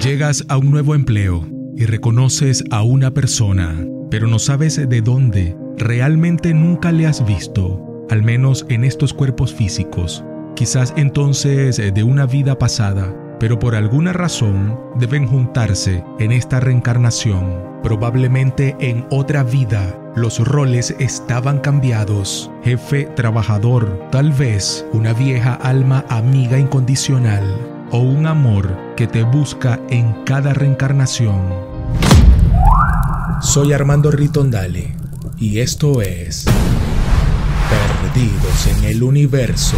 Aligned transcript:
Llegas 0.00 0.44
a 0.48 0.56
un 0.56 0.70
nuevo 0.70 0.94
empleo 0.94 1.46
y 1.76 1.84
reconoces 1.86 2.64
a 2.70 2.82
una 2.82 3.12
persona, 3.12 3.86
pero 4.10 4.26
no 4.26 4.38
sabes 4.38 4.76
de 4.88 5.00
dónde. 5.00 5.56
Realmente 5.76 6.54
nunca 6.54 6.92
le 6.92 7.06
has 7.06 7.24
visto, 7.24 8.06
al 8.10 8.22
menos 8.22 8.66
en 8.68 8.84
estos 8.84 9.12
cuerpos 9.14 9.54
físicos. 9.54 10.24
Quizás 10.56 10.92
entonces 10.96 11.76
de 11.76 12.02
una 12.02 12.26
vida 12.26 12.58
pasada, 12.58 13.14
pero 13.38 13.58
por 13.58 13.74
alguna 13.74 14.12
razón 14.12 14.78
deben 14.98 15.26
juntarse 15.26 16.02
en 16.18 16.32
esta 16.32 16.58
reencarnación. 16.58 17.80
Probablemente 17.82 18.76
en 18.80 19.06
otra 19.10 19.44
vida 19.44 19.98
los 20.16 20.38
roles 20.40 20.94
estaban 20.98 21.58
cambiados. 21.58 22.50
Jefe, 22.64 23.04
trabajador, 23.16 24.08
tal 24.10 24.32
vez 24.32 24.86
una 24.92 25.12
vieja 25.12 25.54
alma 25.54 26.04
amiga 26.08 26.58
incondicional 26.58 27.44
o 27.90 27.98
un 27.98 28.26
amor 28.26 28.91
que 29.02 29.08
te 29.08 29.24
busca 29.24 29.80
en 29.90 30.12
cada 30.24 30.54
reencarnación. 30.54 31.42
Soy 33.40 33.72
Armando 33.72 34.12
Ritondale 34.12 34.94
y 35.36 35.58
esto 35.58 36.00
es 36.00 36.44
Perdidos 38.12 38.68
en 38.68 38.84
el 38.84 39.02
Universo. 39.02 39.76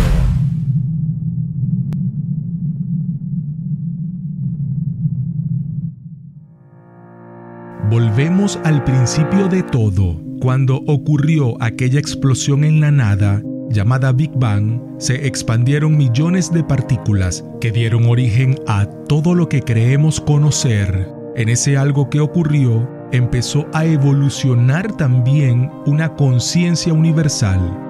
Volvemos 7.90 8.58
al 8.62 8.84
principio 8.84 9.48
de 9.48 9.62
todo, 9.62 10.20
cuando 10.42 10.82
ocurrió 10.86 11.56
aquella 11.62 11.98
explosión 11.98 12.62
en 12.62 12.80
la 12.80 12.90
nada 12.90 13.40
llamada 13.74 14.12
Big 14.12 14.30
Bang, 14.34 14.80
se 14.98 15.26
expandieron 15.26 15.96
millones 15.96 16.50
de 16.50 16.64
partículas 16.64 17.44
que 17.60 17.72
dieron 17.72 18.06
origen 18.06 18.58
a 18.66 18.86
todo 18.86 19.34
lo 19.34 19.48
que 19.48 19.60
creemos 19.60 20.20
conocer. 20.20 21.12
En 21.36 21.48
ese 21.48 21.76
algo 21.76 22.08
que 22.08 22.20
ocurrió, 22.20 22.88
empezó 23.12 23.66
a 23.74 23.84
evolucionar 23.84 24.96
también 24.96 25.70
una 25.84 26.14
conciencia 26.14 26.92
universal. 26.92 27.80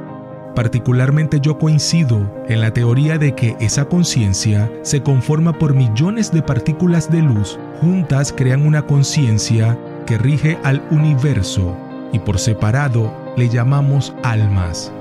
Particularmente 0.54 1.40
yo 1.40 1.58
coincido 1.58 2.44
en 2.48 2.60
la 2.60 2.72
teoría 2.72 3.18
de 3.18 3.34
que 3.34 3.56
esa 3.60 3.84
conciencia 3.84 4.70
se 4.82 5.02
conforma 5.02 5.52
por 5.58 5.74
millones 5.74 6.32
de 6.32 6.42
partículas 6.42 7.10
de 7.10 7.22
luz, 7.22 7.58
juntas 7.80 8.32
crean 8.32 8.66
una 8.66 8.86
conciencia 8.86 9.78
que 10.06 10.16
rige 10.16 10.58
al 10.62 10.82
universo 10.90 11.76
y 12.12 12.18
por 12.20 12.38
separado 12.38 13.12
le 13.36 13.48
llamamos 13.48 14.14
almas. 14.22 14.92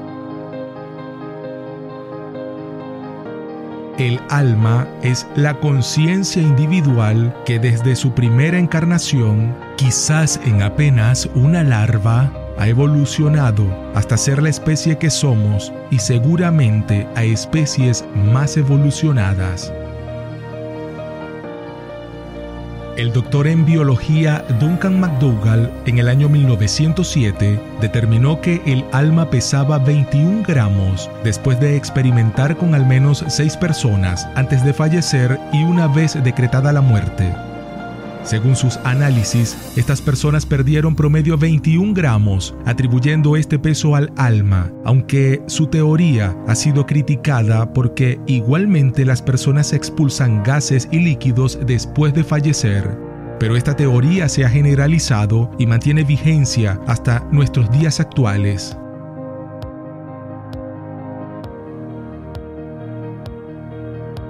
El 3.99 4.19
alma 4.29 4.87
es 5.03 5.27
la 5.35 5.59
conciencia 5.59 6.41
individual 6.41 7.35
que 7.45 7.59
desde 7.59 7.95
su 7.95 8.11
primera 8.13 8.57
encarnación, 8.57 9.55
quizás 9.77 10.39
en 10.45 10.63
apenas 10.63 11.29
una 11.35 11.63
larva, 11.63 12.31
ha 12.57 12.67
evolucionado 12.67 13.65
hasta 13.93 14.17
ser 14.17 14.41
la 14.41 14.49
especie 14.49 14.97
que 14.97 15.11
somos 15.11 15.71
y 15.91 15.99
seguramente 15.99 17.07
a 17.15 17.23
especies 17.23 18.03
más 18.15 18.57
evolucionadas. 18.57 19.71
El 22.95 23.11
doctor 23.11 23.47
en 23.47 23.65
biología 23.65 24.45
Duncan 24.59 24.99
McDougall 24.99 25.71
en 25.87 25.97
el 25.97 26.07
año 26.07 26.29
1907 26.29 27.59
determinó 27.81 28.39
que 28.39 28.61
el 28.67 28.85
alma 28.91 29.31
pesaba 29.31 29.79
21 29.79 30.43
gramos 30.47 31.09
después 31.23 31.59
de 31.59 31.75
experimentar 31.75 32.55
con 32.55 32.75
al 32.75 32.85
menos 32.85 33.25
6 33.27 33.57
personas 33.57 34.27
antes 34.35 34.63
de 34.63 34.73
fallecer 34.73 35.39
y 35.51 35.63
una 35.63 35.87
vez 35.87 36.23
decretada 36.23 36.71
la 36.71 36.81
muerte. 36.81 37.33
Según 38.23 38.55
sus 38.55 38.77
análisis, 38.85 39.57
estas 39.75 40.01
personas 40.01 40.45
perdieron 40.45 40.95
promedio 40.95 41.37
21 41.37 41.93
gramos, 41.93 42.55
atribuyendo 42.65 43.35
este 43.35 43.59
peso 43.59 43.97
al 43.97 44.13
alma, 44.15 44.71
aunque 44.85 45.41
su 45.47 45.67
teoría 45.67 46.35
ha 46.47 46.55
sido 46.55 46.85
criticada 46.85 47.73
porque 47.73 48.21
igualmente 48.25 49.03
las 49.03 49.21
personas 49.21 49.73
expulsan 49.73 50.41
gases 50.41 50.87
y 50.89 50.99
líquidos 50.99 51.59
después 51.65 52.13
de 52.13 52.23
fallecer. 52.23 52.97
Pero 53.39 53.57
esta 53.57 53.75
teoría 53.75 54.29
se 54.29 54.45
ha 54.45 54.49
generalizado 54.49 55.51
y 55.59 55.67
mantiene 55.67 56.05
vigencia 56.05 56.79
hasta 56.87 57.27
nuestros 57.29 57.69
días 57.71 57.99
actuales. 57.99 58.77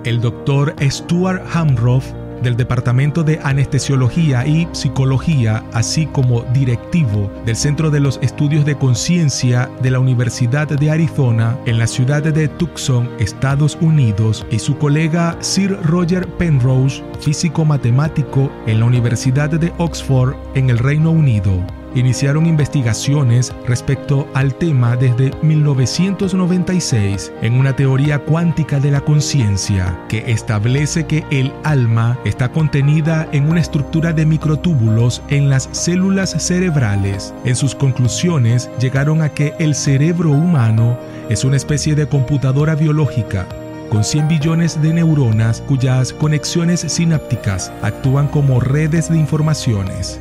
El 0.04 0.20
doctor 0.20 0.74
Stuart 0.82 1.44
Hamroff 1.54 2.12
del 2.44 2.58
Departamento 2.58 3.24
de 3.24 3.40
Anestesiología 3.44 4.46
y 4.46 4.68
Psicología, 4.74 5.64
así 5.74 6.06
como 6.06 6.44
directivo 6.54 7.32
del 7.46 7.56
Centro 7.56 7.90
de 7.90 8.00
los 8.00 8.20
Estudios 8.22 8.66
de 8.66 8.78
Conciencia 8.78 9.70
de 9.82 9.92
la 9.92 10.00
Universidad 10.00 10.68
de 10.68 10.92
Arizona 10.92 11.58
en 11.66 11.80
la 11.80 11.88
ciudad 11.88 12.22
de 12.22 12.48
Tucson, 12.48 13.10
Estados 13.20 13.78
Unidos, 13.82 14.46
y 14.52 14.60
su 14.60 14.78
colega 14.78 15.38
Sir 15.40 15.78
Roger 15.84 16.28
Penrose, 16.28 17.04
físico 17.20 17.66
matemático 17.66 18.52
en 18.68 18.80
la 18.80 18.86
Universidad 18.86 19.50
de 19.50 19.74
Oxford 19.78 20.36
en 20.56 20.70
el 20.70 20.78
Reino 20.78 21.12
Unido 21.12 21.64
iniciaron 21.96 22.46
investigaciones 22.46 23.54
respecto 23.68 24.28
al 24.34 24.56
tema 24.56 24.96
desde 24.96 25.32
1996 25.42 27.32
en 27.42 27.54
una 27.56 27.76
teoría 27.76 28.20
cuántica 28.20 28.80
de 28.80 28.92
la 28.92 29.02
conciencia 29.02 30.00
que 30.10 30.32
establece 30.32 31.06
que 31.06 31.26
el 31.32 31.54
alma 31.64 32.20
está 32.26 32.52
contenida 32.52 33.28
en 33.32 33.50
una 33.50 33.62
estructura 33.62 34.14
de 34.14 34.26
microtúbulos 34.26 35.22
en 35.30 35.50
las 35.50 35.70
células 35.72 36.32
cerebrales. 36.38 37.34
En 37.46 37.56
sus 37.56 37.76
conclusiones 37.76 38.70
llegaron 38.80 39.22
a 39.22 39.30
que 39.30 39.54
el 39.60 39.76
cerebro 39.76 40.32
humano 40.32 40.98
es 41.30 41.44
una 41.44 41.58
especie 41.58 41.96
de 41.96 42.08
computadora 42.08 42.76
biológica 42.76 43.48
con 43.90 44.04
100 44.04 44.28
billones 44.28 44.82
de 44.82 44.94
neuronas 44.94 45.62
cuyas 45.62 46.14
conexiones 46.14 46.82
sinápticas 46.82 47.72
actúan 47.84 48.28
como 48.28 48.60
redes 48.60 49.10
de 49.10 49.18
informaciones. 49.18 50.20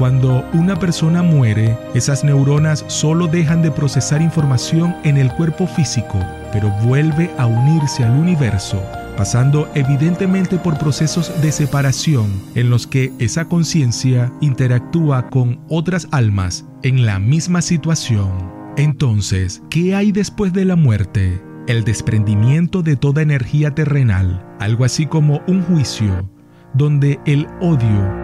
Cuando 0.00 0.48
una 0.54 0.78
persona 0.78 1.22
muere, 1.22 1.76
esas 1.94 2.24
neuronas 2.24 2.86
solo 2.88 3.26
dejan 3.26 3.60
de 3.60 3.70
procesar 3.70 4.22
información 4.22 4.96
en 5.04 5.18
el 5.18 5.30
cuerpo 5.30 5.66
físico, 5.66 6.18
pero 6.54 6.70
vuelve 6.86 7.30
a 7.36 7.44
unirse 7.44 8.02
al 8.02 8.12
universo, 8.12 8.82
pasando 9.18 9.68
evidentemente 9.74 10.56
por 10.56 10.78
procesos 10.78 11.30
de 11.42 11.52
separación 11.52 12.32
en 12.54 12.70
los 12.70 12.86
que 12.86 13.12
esa 13.18 13.44
conciencia 13.44 14.32
interactúa 14.40 15.28
con 15.28 15.60
otras 15.68 16.08
almas 16.12 16.64
en 16.82 17.04
la 17.04 17.18
misma 17.18 17.60
situación. 17.60 18.30
Entonces, 18.78 19.62
¿qué 19.68 19.94
hay 19.94 20.12
después 20.12 20.54
de 20.54 20.64
la 20.64 20.76
muerte? 20.76 21.42
El 21.66 21.84
desprendimiento 21.84 22.82
de 22.82 22.96
toda 22.96 23.20
energía 23.20 23.74
terrenal, 23.74 24.46
algo 24.60 24.86
así 24.86 25.04
como 25.04 25.42
un 25.46 25.60
juicio, 25.60 26.26
donde 26.72 27.20
el 27.26 27.46
odio 27.60 28.19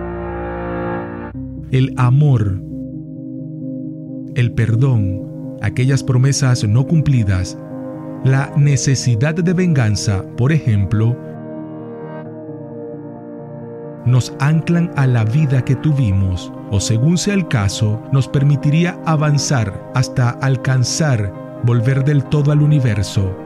el 1.71 1.94
amor, 1.97 2.60
el 4.34 4.53
perdón, 4.53 5.59
aquellas 5.62 6.03
promesas 6.03 6.65
no 6.65 6.87
cumplidas, 6.87 7.59
la 8.25 8.53
necesidad 8.56 9.34
de 9.34 9.53
venganza, 9.53 10.25
por 10.37 10.53
ejemplo, 10.53 11.16
nos 14.05 14.32
anclan 14.38 14.91
a 14.97 15.06
la 15.06 15.25
vida 15.25 15.65
que 15.65 15.75
tuvimos 15.76 16.53
o 16.71 16.81
según 16.81 17.16
sea 17.16 17.34
el 17.34 17.47
caso, 17.49 18.00
nos 18.12 18.28
permitiría 18.28 18.99
avanzar 19.05 19.91
hasta 19.94 20.31
alcanzar 20.31 21.32
volver 21.65 22.05
del 22.05 22.25
todo 22.25 22.53
al 22.53 22.60
universo. 22.62 23.37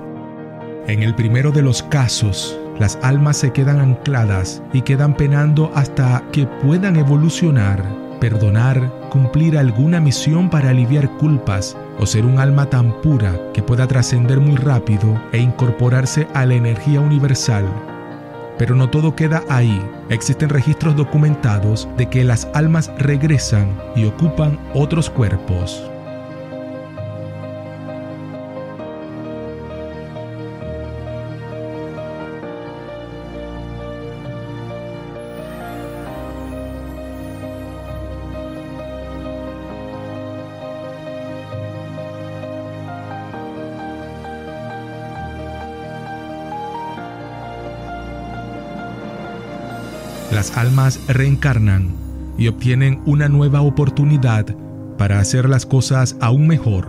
En 0.87 1.03
el 1.03 1.15
primero 1.15 1.53
de 1.53 1.63
los 1.63 1.83
casos, 1.85 2.59
las 2.79 2.99
almas 3.03 3.37
se 3.37 3.53
quedan 3.53 3.79
ancladas 3.79 4.63
y 4.73 4.81
quedan 4.83 5.15
penando 5.15 5.71
hasta 5.75 6.23
que 6.33 6.47
puedan 6.63 6.97
evolucionar 6.97 8.10
perdonar, 8.21 8.93
cumplir 9.11 9.59
alguna 9.59 9.99
misión 10.01 10.49
para 10.51 10.71
aliviar 10.71 11.11
culpas 11.17 11.77
o 11.99 12.07
ser 12.07 12.25
un 12.25 12.39
alma 12.39 12.67
tan 12.67 13.01
pura 13.01 13.37
que 13.53 13.63
pueda 13.63 13.89
trascender 13.89 14.39
muy 14.39 14.57
rápido 14.57 15.21
e 15.33 15.39
incorporarse 15.39 16.29
a 16.35 16.47
la 16.47 16.55
energía 16.55 17.01
universal. 17.01 17.65
Pero 18.59 18.75
no 18.75 18.91
todo 18.91 19.17
queda 19.17 19.43
ahí. 19.49 19.83
Existen 20.11 20.51
registros 20.51 20.95
documentados 20.95 21.89
de 21.97 22.09
que 22.09 22.23
las 22.23 22.47
almas 22.55 22.93
regresan 22.99 23.77
y 23.97 24.05
ocupan 24.05 24.59
otros 24.75 25.09
cuerpos. 25.09 25.90
Las 50.41 50.57
almas 50.57 50.99
reencarnan 51.07 51.91
y 52.39 52.49
obtienen 52.49 53.03
una 53.05 53.29
nueva 53.29 53.61
oportunidad 53.61 54.47
para 54.97 55.19
hacer 55.19 55.47
las 55.47 55.67
cosas 55.67 56.17
aún 56.19 56.47
mejor. 56.47 56.89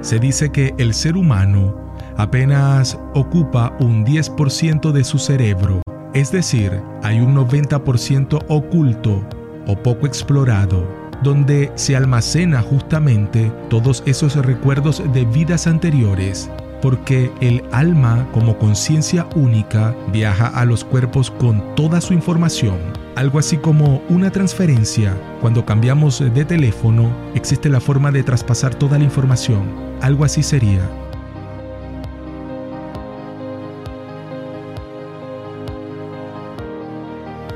Se 0.00 0.20
dice 0.20 0.50
que 0.50 0.76
el 0.78 0.94
ser 0.94 1.16
humano 1.16 1.74
apenas 2.16 2.96
ocupa 3.12 3.76
un 3.80 4.06
10% 4.06 4.92
de 4.92 5.02
su 5.02 5.18
cerebro, 5.18 5.82
es 6.14 6.30
decir, 6.30 6.80
hay 7.02 7.18
un 7.18 7.34
90% 7.34 8.44
oculto 8.46 9.26
o 9.66 9.74
poco 9.74 10.06
explorado, 10.06 11.01
donde 11.22 11.72
se 11.74 11.96
almacena 11.96 12.62
justamente 12.62 13.52
todos 13.68 14.02
esos 14.06 14.34
recuerdos 14.36 15.02
de 15.12 15.24
vidas 15.24 15.66
anteriores 15.66 16.50
porque 16.82 17.30
el 17.40 17.62
alma 17.70 18.28
como 18.32 18.58
conciencia 18.58 19.28
única 19.36 19.94
viaja 20.08 20.48
a 20.48 20.64
los 20.64 20.84
cuerpos 20.84 21.30
con 21.30 21.74
toda 21.76 22.00
su 22.00 22.12
información. 22.12 22.76
Algo 23.14 23.38
así 23.38 23.56
como 23.56 24.02
una 24.08 24.30
transferencia. 24.30 25.16
Cuando 25.40 25.64
cambiamos 25.64 26.18
de 26.18 26.44
teléfono, 26.44 27.08
existe 27.34 27.68
la 27.68 27.80
forma 27.80 28.10
de 28.10 28.24
traspasar 28.24 28.74
toda 28.74 28.98
la 28.98 29.04
información. 29.04 29.62
Algo 30.00 30.24
así 30.24 30.42
sería. 30.42 30.90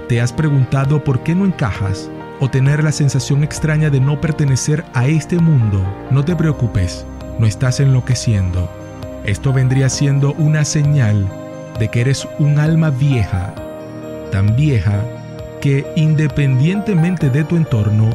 ¿Te 0.09 0.21
has 0.21 0.33
preguntado 0.33 1.03
por 1.03 1.25
qué 1.25 1.35
no 1.35 1.45
encajas? 1.47 2.09
¿O 2.41 2.51
tener 2.51 2.85
la 2.85 2.93
sensación 2.93 3.43
extraña 3.43 3.91
de 3.91 4.01
no 4.01 4.21
pertenecer 4.21 4.85
a 4.95 5.07
este 5.07 5.39
mundo? 5.39 5.83
No 6.11 6.25
te 6.25 6.37
preocupes, 6.37 7.07
no 7.39 7.47
estás 7.47 7.81
enloqueciendo 7.81 8.69
esto 9.27 9.53
vendría 9.53 9.89
siendo 9.89 10.35
una 10.35 10.65
señal 10.65 11.29
de 11.81 11.89
que 11.89 12.01
eres 12.01 12.29
un 12.39 12.61
alma 12.61 12.91
vieja, 12.91 13.53
tan 14.31 14.55
vieja 14.55 15.03
que 15.61 15.85
independientemente 15.97 17.29
de 17.29 17.43
tu 17.43 17.57
entorno, 17.57 18.11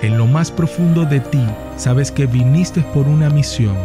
en 0.00 0.16
lo 0.16 0.28
más 0.28 0.52
profundo 0.52 1.04
de 1.04 1.18
ti 1.18 1.44
sabes 1.76 2.12
que 2.12 2.26
viniste 2.26 2.82
por 2.94 3.08
una 3.08 3.30
misión. 3.30 3.76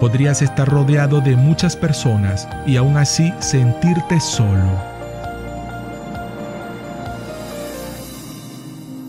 Podrías 0.00 0.42
estar 0.42 0.68
rodeado 0.68 1.20
de 1.20 1.36
muchas 1.36 1.76
personas 1.76 2.48
y 2.66 2.76
aún 2.76 2.96
así 2.96 3.32
sentirte 3.40 4.20
solo 4.20 4.94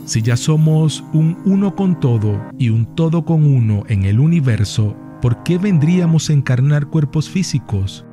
Si 0.05 0.21
ya 0.21 0.37
somos 0.37 1.03
un 1.13 1.39
uno 1.45 1.75
con 1.75 1.99
todo 1.99 2.39
y 2.59 2.69
un 2.69 2.95
todo 2.95 3.25
con 3.25 3.43
uno 3.43 3.83
en 3.87 4.05
el 4.05 4.19
universo, 4.19 4.95
¿por 5.19 5.41
qué 5.41 5.57
vendríamos 5.57 6.29
a 6.29 6.33
encarnar 6.33 6.87
cuerpos 6.87 7.27
físicos? 7.27 8.05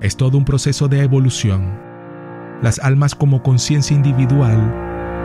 Es 0.00 0.16
todo 0.16 0.36
un 0.36 0.44
proceso 0.44 0.88
de 0.88 1.02
evolución. 1.02 1.78
Las 2.62 2.80
almas 2.80 3.14
como 3.14 3.44
conciencia 3.44 3.96
individual 3.96 4.74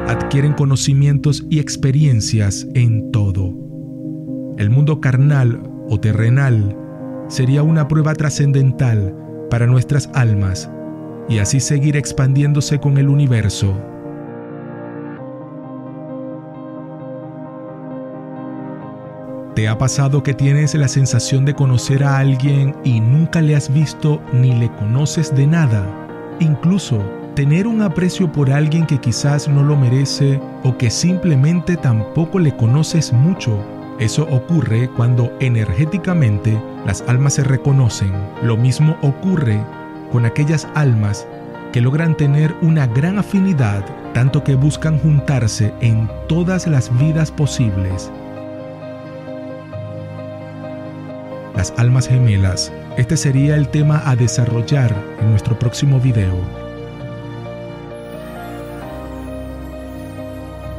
adquieren 0.08 0.54
conocimientos 0.54 1.44
y 1.50 1.58
experiencias 1.58 2.68
en 2.76 3.12
todo. 3.12 3.63
El 4.58 4.70
mundo 4.70 5.02
carnal 5.02 5.62
o 5.90 6.00
terrenal 6.00 6.78
sería 7.28 7.64
una 7.64 7.88
prueba 7.88 8.14
trascendental 8.14 9.16
para 9.50 9.68
nuestras 9.68 10.10
almas 10.14 10.70
y 11.30 11.40
así 11.40 11.60
seguir 11.60 11.96
expandiéndose 11.96 12.80
con 12.80 12.98
el 12.98 13.10
universo 13.10 13.76
¿Te 19.56 19.68
ha 19.68 19.78
pasado 19.78 20.24
que 20.24 20.34
tienes 20.34 20.74
la 20.74 20.88
sensación 20.88 21.46
de 21.46 21.54
conocer 21.54 22.04
a 22.04 22.18
alguien 22.18 22.76
y 22.84 23.00
nunca 23.00 23.40
le 23.40 23.56
has 23.56 23.72
visto 23.72 24.20
ni 24.34 24.52
le 24.52 24.72
conoces 24.78 25.36
de 25.36 25.46
nada? 25.46 25.88
Incluso 26.40 26.98
tener 27.36 27.68
un 27.68 27.84
aprecio 27.84 28.32
por 28.32 28.52
alguien 28.52 28.88
que 28.88 28.98
quizás 28.98 29.48
no 29.48 29.62
lo 29.62 29.76
merece 29.76 30.42
o 30.64 30.76
que 30.76 30.90
simplemente 30.90 31.78
tampoco 31.78 32.40
le 32.40 32.58
conoces 32.58 33.14
mucho. 33.14 33.60
Eso 34.04 34.24
ocurre 34.24 34.90
cuando 34.90 35.32
energéticamente 35.40 36.62
las 36.86 37.06
almas 37.08 37.36
se 37.36 37.44
reconocen. 37.46 38.12
Lo 38.44 38.58
mismo 38.58 38.98
ocurre 39.02 39.64
con 40.12 40.26
aquellas 40.26 40.68
almas 40.76 41.26
que 41.72 41.80
logran 41.80 42.18
tener 42.18 42.54
una 42.62 42.86
gran 42.86 43.18
afinidad, 43.18 43.86
tanto 44.14 44.44
que 44.44 44.56
buscan 44.56 45.00
juntarse 45.00 45.74
en 45.80 46.10
todas 46.28 46.68
las 46.68 46.92
vidas 47.00 47.32
posibles 47.32 48.12
las 51.56 51.74
almas 51.78 52.10
gemelas. 52.10 52.74
Este 52.98 53.16
sería 53.16 53.56
el 53.56 53.70
tema 53.70 54.02
a 54.06 54.18
desarrollar 54.18 54.94
en 55.22 55.30
nuestro 55.30 55.58
próximo 55.58 55.98
video. 55.98 56.63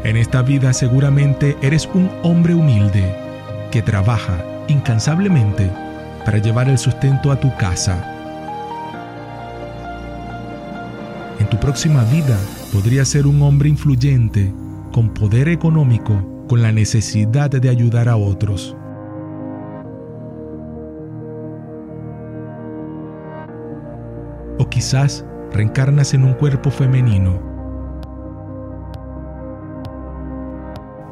En 0.04 0.16
esta 0.16 0.42
vida 0.42 0.72
seguramente 0.72 1.56
eres 1.62 1.88
un 1.94 2.10
hombre 2.22 2.54
humilde 2.54 3.16
que 3.70 3.82
trabaja 3.82 4.44
incansablemente 4.68 5.70
para 6.24 6.38
llevar 6.38 6.68
el 6.68 6.78
sustento 6.78 7.32
a 7.32 7.40
tu 7.40 7.54
casa. 7.56 8.10
En 11.40 11.48
tu 11.48 11.58
próxima 11.58 12.04
vida 12.04 12.38
podrías 12.72 13.08
ser 13.08 13.26
un 13.26 13.42
hombre 13.42 13.68
influyente, 13.68 14.52
con 14.92 15.08
poder 15.08 15.48
económico, 15.48 16.44
con 16.48 16.62
la 16.62 16.70
necesidad 16.70 17.50
de 17.50 17.68
ayudar 17.68 18.08
a 18.08 18.16
otros. 18.16 18.76
o 24.58 24.68
quizás 24.68 25.24
reencarnas 25.52 26.14
en 26.14 26.24
un 26.24 26.34
cuerpo 26.34 26.70
femenino. 26.70 27.53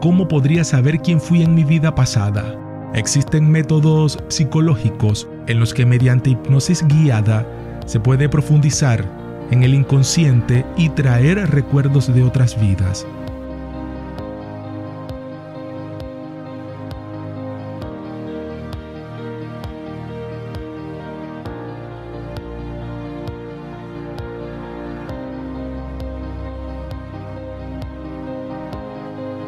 ¿Cómo 0.02 0.26
podría 0.26 0.64
saber 0.64 0.98
quién 0.98 1.20
fui 1.20 1.42
en 1.42 1.54
mi 1.54 1.62
vida 1.62 1.94
pasada? 1.94 2.58
Existen 2.92 3.48
métodos 3.48 4.18
psicológicos 4.26 5.28
en 5.46 5.60
los 5.60 5.72
que 5.72 5.86
mediante 5.86 6.30
hipnosis 6.30 6.84
guiada 6.88 7.46
se 7.86 8.00
puede 8.00 8.28
profundizar 8.28 9.08
en 9.52 9.62
el 9.62 9.74
inconsciente 9.74 10.66
y 10.76 10.88
traer 10.88 11.48
recuerdos 11.52 12.12
de 12.12 12.24
otras 12.24 12.60
vidas. 12.60 13.06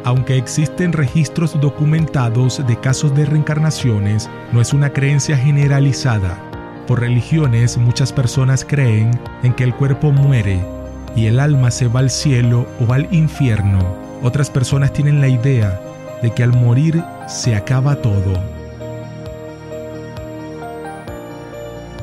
Aunque 0.05 0.37
existen 0.37 0.93
registros 0.93 1.59
documentados 1.59 2.63
de 2.67 2.79
casos 2.79 3.15
de 3.15 3.25
reencarnaciones, 3.25 4.29
no 4.51 4.61
es 4.61 4.71
una 4.71 4.91
creencia 4.91 5.35
generalizada. 5.35 6.37
Por 6.85 6.99
religiones 6.99 7.79
muchas 7.79 8.13
personas 8.13 8.63
creen 8.63 9.19
en 9.41 9.53
que 9.53 9.63
el 9.63 9.73
cuerpo 9.73 10.11
muere 10.11 10.63
y 11.15 11.25
el 11.25 11.39
alma 11.39 11.71
se 11.71 11.87
va 11.87 12.01
al 12.01 12.11
cielo 12.11 12.67
o 12.87 12.93
al 12.93 13.11
infierno. 13.11 13.79
Otras 14.21 14.51
personas 14.51 14.93
tienen 14.93 15.21
la 15.21 15.27
idea 15.27 15.81
de 16.21 16.31
que 16.31 16.43
al 16.43 16.53
morir 16.53 17.03
se 17.27 17.55
acaba 17.55 17.95
todo. 17.95 18.33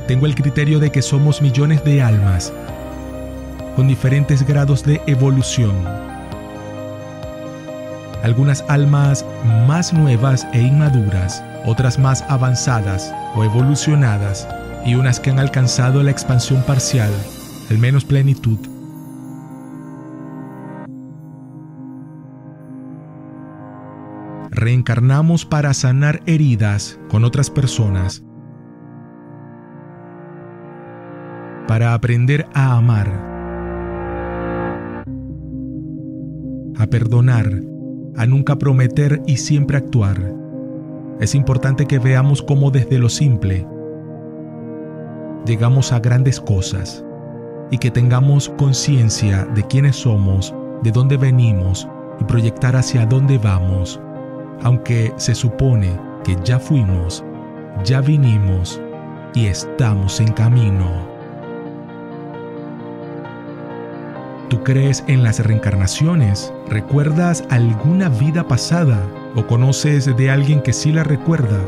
Tengo 0.08 0.26
el 0.26 0.34
criterio 0.34 0.80
de 0.80 0.90
que 0.90 1.02
somos 1.02 1.40
millones 1.40 1.84
de 1.84 2.02
almas 2.02 2.52
con 3.76 3.86
diferentes 3.86 4.44
grados 4.44 4.82
de 4.82 5.00
evolución 5.06 6.11
algunas 8.22 8.64
almas 8.68 9.24
más 9.66 9.92
nuevas 9.92 10.46
e 10.52 10.60
inmaduras, 10.60 11.42
otras 11.66 11.98
más 11.98 12.22
avanzadas 12.28 13.12
o 13.34 13.44
evolucionadas, 13.44 14.48
y 14.84 14.94
unas 14.94 15.20
que 15.20 15.30
han 15.30 15.38
alcanzado 15.38 16.02
la 16.02 16.10
expansión 16.10 16.62
parcial, 16.62 17.10
al 17.70 17.78
menos 17.78 18.04
plenitud. 18.04 18.58
Reencarnamos 24.50 25.44
para 25.46 25.72
sanar 25.74 26.20
heridas 26.26 26.98
con 27.08 27.24
otras 27.24 27.50
personas, 27.50 28.22
para 31.66 31.94
aprender 31.94 32.46
a 32.54 32.76
amar, 32.76 33.08
a 36.78 36.86
perdonar, 36.86 37.71
a 38.16 38.26
nunca 38.26 38.56
prometer 38.56 39.22
y 39.26 39.36
siempre 39.36 39.76
actuar. 39.76 40.34
Es 41.20 41.34
importante 41.34 41.86
que 41.86 41.98
veamos 41.98 42.42
cómo 42.42 42.70
desde 42.70 42.98
lo 42.98 43.08
simple 43.08 43.66
llegamos 45.44 45.92
a 45.92 46.00
grandes 46.00 46.40
cosas 46.40 47.04
y 47.70 47.78
que 47.78 47.90
tengamos 47.90 48.48
conciencia 48.50 49.44
de 49.54 49.66
quiénes 49.66 49.96
somos 49.96 50.54
de 50.82 50.90
dónde 50.90 51.16
venimos 51.16 51.88
y 52.20 52.24
proyectar 52.24 52.76
hacia 52.76 53.06
dónde 53.06 53.38
vamos, 53.38 54.00
aunque 54.62 55.12
se 55.16 55.34
supone 55.34 55.98
que 56.24 56.36
ya 56.44 56.58
fuimos, 56.58 57.24
ya 57.84 58.00
vinimos 58.00 58.80
y 59.34 59.46
estamos 59.46 60.20
en 60.20 60.32
camino. 60.32 61.11
¿Tú 64.52 64.62
crees 64.62 65.02
en 65.06 65.22
las 65.22 65.38
reencarnaciones? 65.38 66.52
¿Recuerdas 66.68 67.42
alguna 67.48 68.10
vida 68.10 68.46
pasada? 68.46 69.02
¿O 69.34 69.46
conoces 69.46 70.14
de 70.14 70.30
alguien 70.30 70.60
que 70.60 70.74
sí 70.74 70.92
la 70.92 71.04
recuerda? 71.04 71.58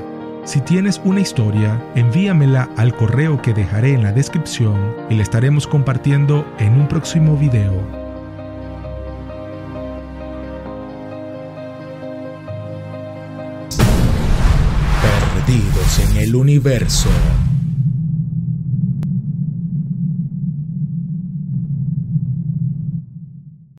Si 0.45 0.61
tienes 0.61 1.01
una 1.03 1.21
historia, 1.21 1.83
envíamela 1.95 2.69
al 2.77 2.95
correo 2.95 3.41
que 3.41 3.55
dejaré 3.55 3.95
en 3.95 4.03
la 4.03 4.13
descripción 4.13 4.95
y 5.09 5.15
la 5.15 5.23
estaremos 5.23 5.67
compartiendo 5.67 6.47
en 6.59 6.75
un 6.75 6.87
próximo 6.87 7.39
video. 7.39 7.73
Perdidos 15.33 16.01
en 16.01 16.17
el 16.19 16.37
universo. 16.37 17.09